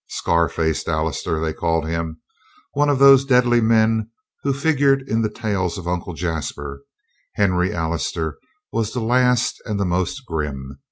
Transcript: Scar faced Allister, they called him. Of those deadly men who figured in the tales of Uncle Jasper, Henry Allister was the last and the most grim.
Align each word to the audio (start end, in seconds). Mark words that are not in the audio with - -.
Scar 0.09 0.49
faced 0.49 0.87
Allister, 0.89 1.39
they 1.39 1.53
called 1.53 1.85
him. 1.85 2.19
Of 2.75 2.97
those 2.97 3.23
deadly 3.23 3.61
men 3.61 4.09
who 4.41 4.51
figured 4.51 5.03
in 5.07 5.21
the 5.21 5.29
tales 5.29 5.77
of 5.77 5.87
Uncle 5.87 6.15
Jasper, 6.15 6.81
Henry 7.35 7.71
Allister 7.71 8.39
was 8.71 8.93
the 8.93 8.99
last 8.99 9.61
and 9.63 9.79
the 9.79 9.85
most 9.85 10.21
grim. 10.25 10.79